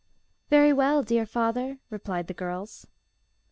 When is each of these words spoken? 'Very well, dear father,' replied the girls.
'Very 0.49 0.73
well, 0.73 1.03
dear 1.03 1.27
father,' 1.27 1.77
replied 1.91 2.25
the 2.25 2.33
girls. 2.33 2.87